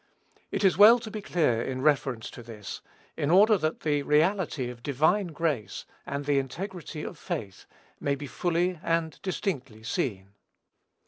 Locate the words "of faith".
7.03-7.67